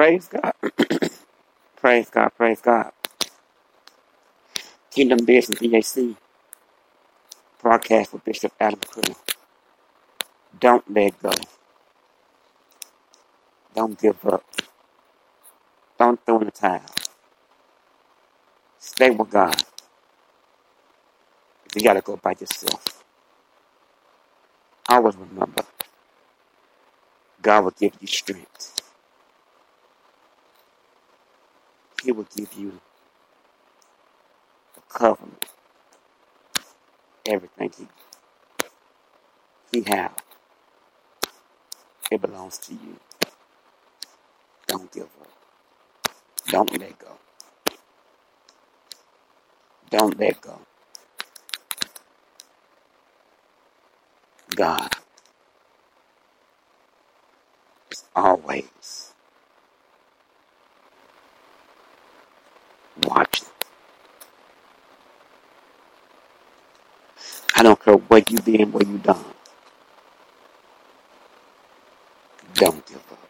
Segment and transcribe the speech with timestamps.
[0.00, 0.54] Praise God.
[1.76, 2.30] praise God.
[2.38, 2.92] Praise God.
[4.90, 6.16] Kingdom Business BAC
[7.62, 9.14] broadcast with Bishop Adam Crew.
[10.60, 11.32] Don't let go.
[13.74, 14.44] Don't give up.
[15.98, 16.82] Don't throw in the towel.
[18.78, 19.56] Stay with God.
[21.66, 23.04] If you gotta go by yourself,
[24.88, 25.64] always remember
[27.42, 28.79] God will give you strength.
[32.02, 32.80] He will give you
[34.74, 35.46] the covenant.
[37.26, 37.88] Everything he
[39.72, 40.14] he have.
[42.10, 42.98] It belongs to you.
[44.68, 45.28] Don't give up.
[46.48, 47.12] Don't let go.
[49.90, 50.60] Don't let go.
[54.56, 54.90] God
[57.90, 59.12] is always
[63.04, 63.48] watching.
[67.60, 69.24] I don't care what you've been, what you've done.
[72.54, 73.28] Don't give up.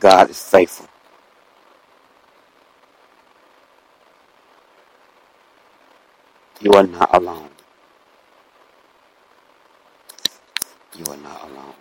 [0.00, 0.88] God is faithful.
[6.60, 7.50] You are not alone.
[10.96, 11.74] You are not alone.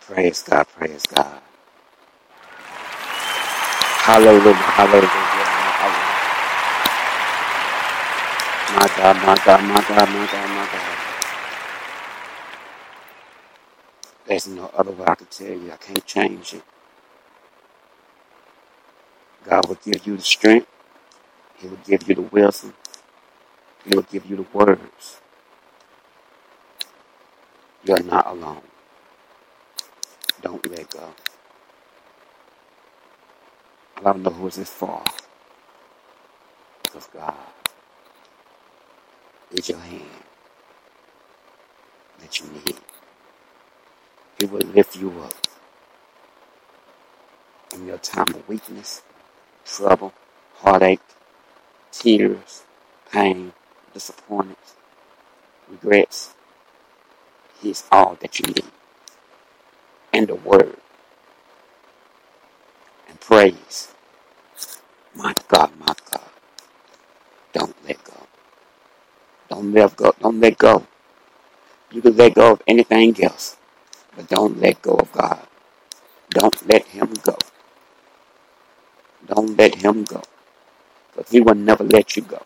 [0.00, 1.40] Praise God, praise God.
[4.08, 5.08] Hallelujah, hallelujah,
[5.80, 6.30] hallelujah.
[8.76, 10.98] My God, my God, my God.
[14.26, 15.72] There's no other way I can tell you.
[15.72, 16.62] I can't change it.
[19.48, 20.68] God will give you the strength.
[21.58, 22.74] He will give you the wisdom.
[23.84, 25.20] He will give you the words.
[27.84, 28.62] You are not alone.
[30.42, 31.10] Don't let go.
[33.98, 35.02] I don't know who is this for.
[36.82, 37.34] Because God
[39.50, 40.04] is your hand
[42.20, 42.76] that you need.
[44.38, 45.34] He will lift you up
[47.74, 49.02] in your time of weakness,
[49.64, 50.14] trouble,
[50.58, 51.00] heartache,
[51.90, 52.62] tears,
[53.10, 53.52] pain,
[53.92, 54.58] disappointment,
[55.68, 56.34] regrets.
[57.60, 58.64] He's all that you need.
[60.12, 60.76] And the word
[65.16, 66.20] My God, my God.
[67.52, 68.14] Don't let go.
[69.50, 70.14] Don't let go.
[70.20, 70.86] Don't let go.
[71.92, 73.56] You can let go of anything else,
[74.16, 75.46] but don't let go of God.
[76.30, 77.36] Don't let him go.
[79.26, 80.22] Don't let him go.
[81.14, 82.42] Because he will never let you go.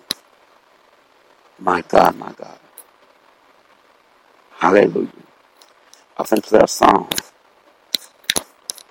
[1.58, 2.58] My God, my God.
[4.52, 5.08] Hallelujah.
[6.18, 7.10] I can play a song.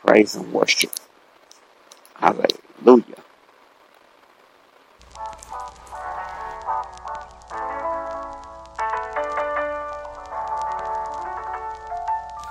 [0.05, 0.91] Praise and worship.
[2.21, 3.23] Hallelujah.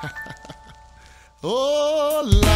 [1.42, 2.49] Oh,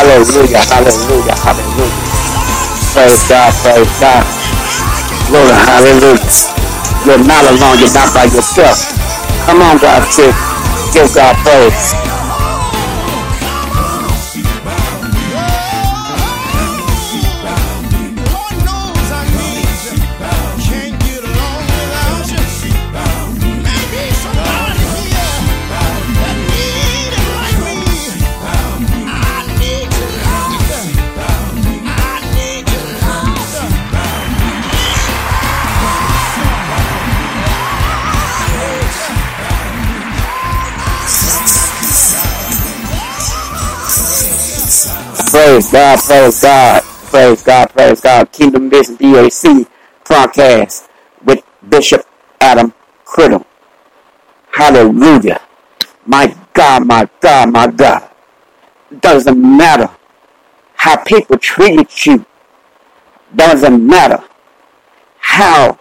[0.00, 1.92] Hallelujah, hallelujah, hallelujah.
[2.96, 4.24] Praise God, praise God.
[5.28, 6.24] Glory, hallelujah.
[7.04, 8.96] You're not alone, you're not by yourself.
[9.44, 10.32] Come on, God, sis.
[10.94, 12.09] Give God praise.
[45.30, 48.32] Praise God, praise God, praise God, praise God.
[48.32, 49.68] Kingdom Vision BAC
[50.04, 50.88] podcast
[51.24, 52.04] with Bishop
[52.40, 52.74] Adam
[53.04, 53.44] Criddle.
[54.50, 55.40] Hallelujah.
[56.04, 58.10] My God, my God, my God.
[58.98, 59.88] Doesn't matter
[60.74, 62.26] how people treated you.
[63.36, 64.24] Doesn't matter
[65.20, 65.78] how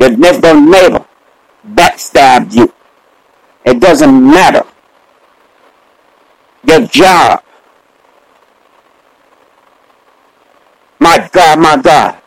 [0.00, 1.06] your next door neighbor
[1.64, 2.72] backstabbed you.
[3.64, 4.64] It doesn't matter
[6.64, 7.44] your job.
[10.98, 12.20] My God, my God.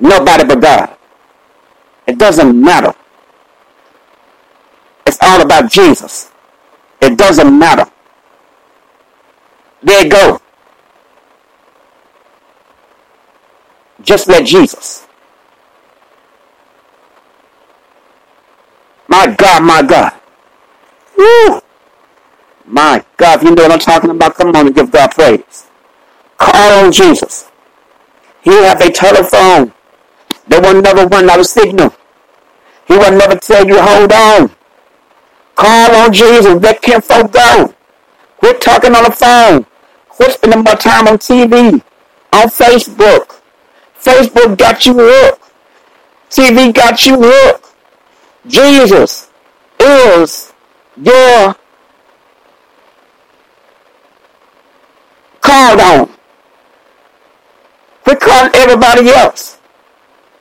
[0.00, 0.96] Nobody but God.
[2.06, 2.92] It doesn't matter.
[5.06, 6.30] It's all about Jesus.
[7.00, 7.90] It doesn't matter.
[9.82, 10.40] There you go.
[14.02, 15.06] Just let Jesus.
[19.08, 20.12] My God, my God.
[21.16, 21.60] Woo!
[22.66, 25.66] My God, if you know what I'm talking about, come on and give God praise.
[26.36, 27.50] Call on Jesus.
[28.46, 29.72] He have a telephone.
[30.46, 31.92] There will never run out of signal.
[32.86, 34.54] He will never tell you, hold on.
[35.56, 36.54] Call on Jesus.
[36.62, 37.74] Let Kim folk go.
[38.36, 39.66] Quit talking on the phone.
[40.08, 41.82] Quit spending more time on TV,
[42.32, 43.40] on Facebook.
[44.00, 45.42] Facebook got you hooked.
[46.30, 47.74] TV got you hooked.
[48.46, 49.28] Jesus
[49.80, 50.52] is
[51.02, 51.56] your
[55.40, 56.15] called on.
[58.14, 59.58] Calling everybody else.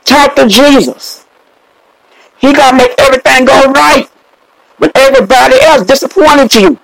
[0.05, 1.25] Talk to Jesus.
[2.39, 4.09] He gonna make everything go right
[4.77, 6.79] when everybody else disappointed you.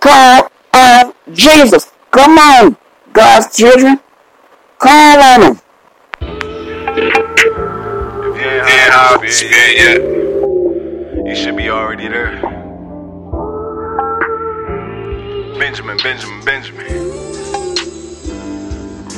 [0.00, 1.92] Call on Jesus.
[2.10, 2.76] Come on,
[3.12, 4.00] God's children.
[4.78, 5.60] Call on him.
[8.20, 10.00] If you ain't hobby yet,
[11.26, 12.40] you should be already there.
[15.58, 17.37] Benjamin, Benjamin, Benjamin.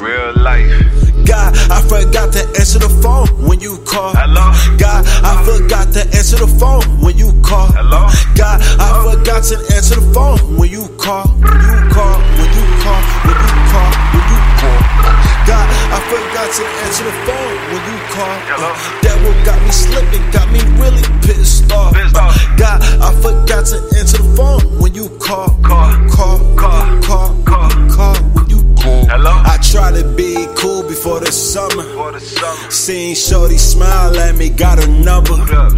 [0.00, 1.00] Real life.
[1.26, 4.12] God, I forgot to answer the phone when you call.
[4.14, 4.50] Hello?
[4.78, 7.66] God, I forgot to answer the phone when you call.
[7.72, 8.08] Hello?
[8.34, 11.28] God, I forgot to answer the phone when you call.
[11.28, 11.29] When you call,
[31.94, 32.70] For the summer.
[32.70, 35.32] Seen Shorty smile at me, got a number.
[35.34, 35.72] Up.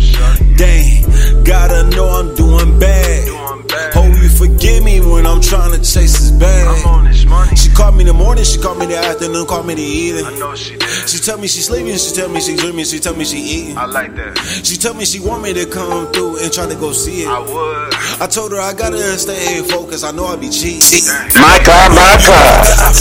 [0.57, 3.27] Dang, gotta know I'm doing bad.
[3.27, 3.95] Doing bad.
[3.95, 6.87] Hope you forgive me when I'm trying to chase this I'm bag.
[6.87, 7.57] on this money.
[7.57, 9.79] She called me in the morning, she called me in the afternoon, called me in
[9.79, 10.39] the I evening.
[10.39, 11.09] know she did.
[11.09, 13.79] She tell me she sleeping, she tell me she dreaming, she tell me she eating.
[13.79, 14.39] I like that.
[14.65, 17.29] She tell me she want me to come through and try to go see it.
[17.29, 17.95] I would.
[18.23, 21.09] I told her I gotta stay focused, I know I be cheating.
[21.35, 22.79] My God, my God.
[22.79, 22.93] I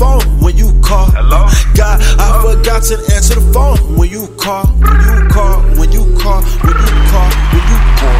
[0.00, 1.12] phone when you call.
[1.12, 1.44] Hello?
[1.76, 4.64] God, I forgot to answer the phone when you call.
[4.80, 8.18] When you call, when you call, when you call, when you call.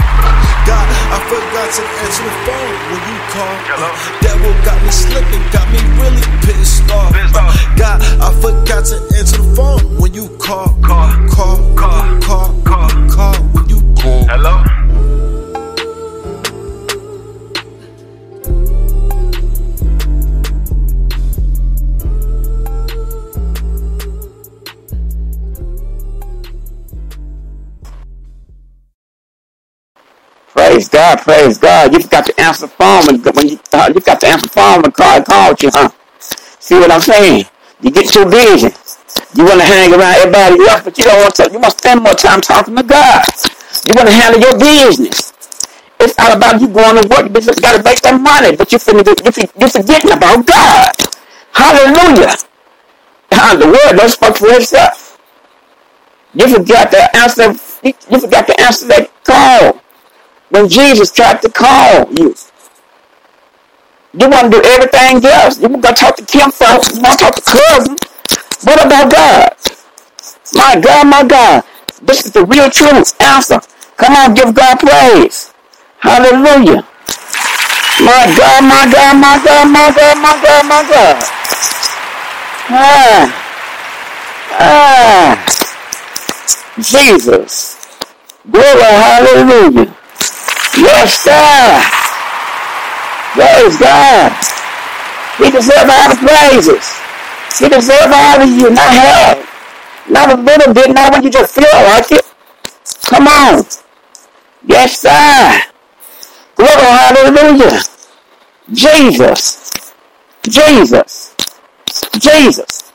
[0.68, 3.54] God, I forgot to answer the phone when you call.
[3.72, 3.88] Hello?
[3.88, 7.08] Uh, that what got me slipping, got me really pissed off.
[7.08, 7.56] Uh, pissed off.
[7.80, 10.68] God, I forgot to answer the phone when you call.
[10.84, 11.08] Call.
[11.32, 12.04] Call, Call.
[12.20, 12.39] call,
[31.16, 31.92] God, praise God.
[31.92, 34.82] You've got to answer the phone when, you uh, you've got to answer the phone
[34.82, 35.90] when God called you, huh?
[36.60, 37.46] See what I'm saying?
[37.82, 38.70] You get too busy.
[39.36, 41.50] You want to hang around everybody else, but you don't want to.
[41.52, 43.24] You to spend more time talking to God.
[43.86, 45.34] You want to handle your business.
[46.00, 47.26] It's all about you going to work.
[47.28, 50.92] You got to make that money, but you finna, you fin- you're forgetting about God.
[51.52, 52.36] Hallelujah.
[53.32, 55.18] Uh, The word don't speak for itself.
[56.34, 57.52] You forgot to answer.
[57.84, 59.82] You forgot to answer that call.
[60.50, 62.34] When Jesus tried to call you.
[64.14, 65.60] You want to do everything else.
[65.60, 66.96] You want to talk to Kim first.
[66.96, 67.96] You want to talk to cousin.
[68.64, 69.54] What about God?
[70.54, 71.64] My God, my God.
[72.02, 73.20] This is the real truth.
[73.22, 73.60] Answer.
[73.96, 75.52] Come on, give God praise.
[76.00, 76.86] Hallelujah.
[78.00, 81.16] My God, my God, my God, my God, my God, my God.
[82.70, 83.50] Ah.
[84.50, 85.56] Ah.
[86.80, 87.78] Jesus.
[88.50, 89.96] Glory, hallelujah.
[91.08, 91.82] Sir.
[93.32, 94.32] Praise God.
[95.38, 97.00] He deserves all the praises.
[97.58, 99.50] He deserves all of you, not half.
[100.08, 102.24] Not a little bit, not when you just feel like it.
[103.06, 103.64] Come on.
[104.66, 105.60] Yes, sir.
[106.56, 107.80] Glory, hallelujah.
[108.72, 109.72] Jesus.
[110.42, 111.34] Jesus.
[112.18, 112.92] Jesus.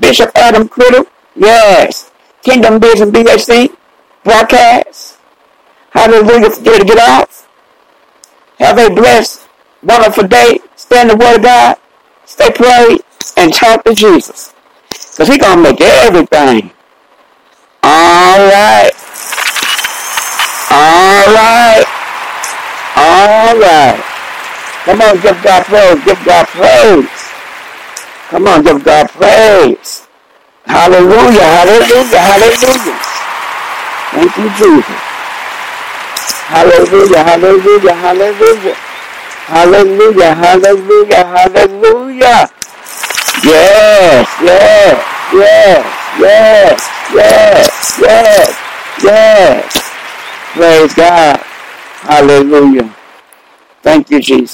[0.00, 1.04] Bishop Adam Critter.
[1.36, 2.10] Yes.
[2.42, 3.70] Kingdom Business BAC.
[4.24, 5.18] Broadcast.
[5.92, 6.50] Hallelujah.
[6.62, 7.48] Get to get off.
[8.58, 9.46] Have a blessed,
[9.82, 10.60] wonderful day.
[10.76, 11.76] Stand the word of God.
[12.24, 13.00] Stay prayed
[13.36, 14.54] and talk to Jesus.
[14.88, 16.70] Because he going to make everything.
[17.82, 18.92] All right.
[20.70, 21.84] All right.
[22.96, 24.04] All right.
[24.84, 26.04] Come on, give God praise.
[26.04, 27.08] Give God praise.
[28.30, 30.08] Come on, give God praise.
[30.64, 31.42] Hallelujah.
[31.42, 32.18] Hallelujah.
[32.18, 32.98] Hallelujah.
[34.12, 35.11] Thank you, Jesus.
[36.52, 37.24] Hallelujah.
[37.24, 37.94] Hallelujah.
[37.94, 38.76] Hallelujah.
[39.48, 40.34] Hallelujah.
[40.36, 41.24] Hallelujah.
[41.24, 42.50] Hallelujah.
[43.44, 44.98] Yes, yes,
[45.32, 45.86] yes,
[46.20, 46.80] yes,
[47.14, 48.50] yes, yes,
[49.02, 49.92] yes.
[50.54, 51.38] Praise God.
[52.06, 52.94] Hallelujah.
[53.82, 54.50] Thank you, Jesus.